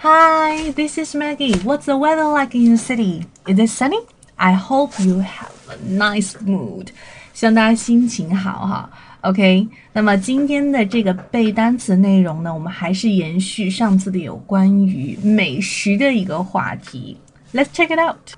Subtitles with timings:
[0.00, 1.58] Hi, this is Maggie.
[1.64, 3.26] What's the weather like in your city?
[3.46, 4.00] Is it sunny?
[4.36, 6.88] I hope you have a nice mood.
[7.32, 8.90] 希望大家心情好哈。
[9.22, 17.16] OK，那么今天的这个背单词内容呢，我们还是延续上次的有关于美食的一个话题。
[17.52, 18.34] Let's check it out.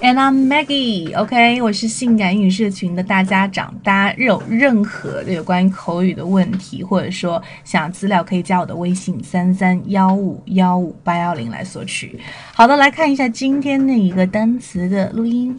[0.00, 3.74] And I'm Maggie, OK，我是性感英语社群的大家长。
[3.82, 12.20] 大家有任何的有关于口语的问题，或者说想资料，可以加我的微信三三幺五幺五八幺零来索取。
[12.52, 15.58] 好的，来看一下今天的一个单词的录音。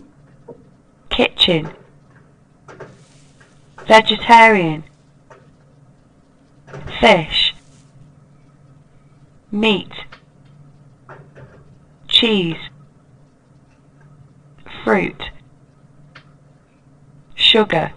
[1.10, 1.66] kitchen,
[3.88, 4.84] vegetarian,
[7.02, 7.54] fish,
[9.52, 9.88] meat,
[12.08, 12.67] cheese,
[14.88, 15.20] fruit,
[17.36, 17.92] sugar,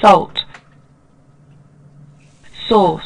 [0.00, 0.30] salt,
[2.68, 3.02] sauce,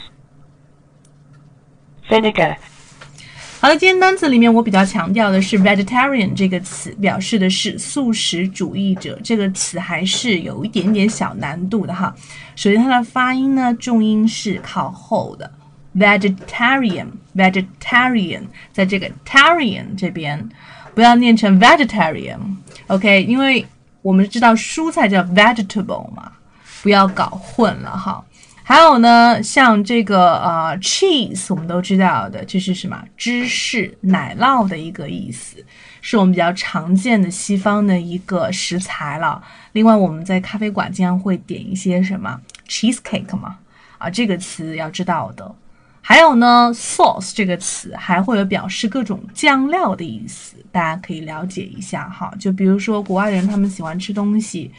[2.11, 2.59] vinegar.
[3.59, 9.19] 好的，今天单词里面我比较强调的是 vegetarian 这个词，表示的是素食主义者。
[9.25, 12.15] 这个词还是有一点点小难度的哈。
[12.55, 15.51] 首先，它的发音呢，重音是靠后的
[15.97, 20.47] ，vegetarian，vegetarian，在这个 tarian 这边
[20.95, 23.67] 不要念成 vegetarian，OK，、因为
[24.03, 26.33] 我们知道蔬菜叫 vegetable 嘛，
[26.83, 28.25] 不要搞混了哈。
[28.65, 33.03] 还有呢，像这个呃 cheese，我们都知道的，这是什么？
[33.17, 35.57] 芝士、奶酪的一个意思，
[36.01, 39.43] 是我们比较常见的西方的一个食材了。
[39.73, 43.57] 另外，我们在咖啡馆经常会点一些什么 cheesecake 嘛，
[43.99, 45.55] 啊，这个词要知道的。
[46.05, 52.31] 还有呢，sauce 这个词还会有表示各种酱料的意思，大家可以了解一下哈。
[52.39, 54.71] 就比如说国外人他们喜欢吃东西，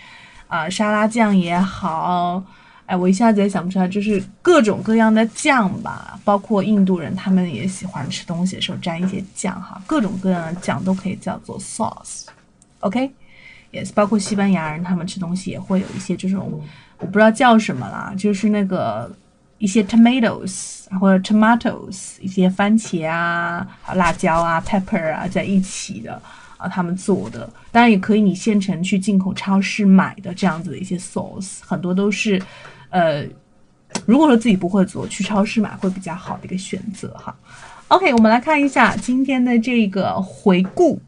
[0.48, 2.44] 啊、沙拉酱也好。
[2.86, 16.62] 哎，我一下子也想不出来，就是各种各样的酱吧，包括印度人他们也喜欢吃东西的时候沾一些酱哈，各种各样的酱都可以叫做 sauce，OK？Yes，、包括西班牙人他们吃东西也会有一些这种，
[17.00, 19.10] 我不知道叫什么啦，就是那个
[19.58, 26.22] 一些 tomatoes 或者 tomatoes 一些番茄啊、辣椒啊、pepper 啊在一起的。
[26.56, 32.42] 啊，他们做的，当然也可以你现成去进口超市买的这样子的一些 sauce，很多都是，
[32.90, 33.26] 呃，
[34.06, 37.36] 如果说自己不会做，去超市买会比较好的一个选择哈。
[37.90, 41.02] OK，我们来看一下今天的这个回顾，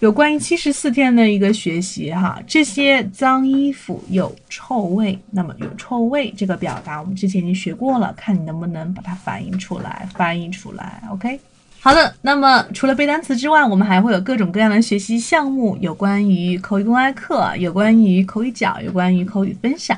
[0.00, 2.40] 有关于七十四天的一个学习哈。
[2.46, 11.02] 这些脏衣服有臭味，那么有臭味这个表达我们之前已经学过了，看你能不能把它反映出来、翻译出来。
[11.10, 11.40] OK。
[11.80, 19.96] 好的，那么除了背单词之外，我们还会有各种各样的学习项目，有关于口语公开课，有关于口语角，有关于口语分享。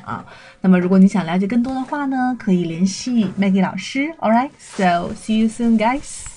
[0.61, 4.13] 那么如果你想了解更多的话呢，可以联系 Maggie 老师。
[4.19, 6.30] All right, so see you soon, guys.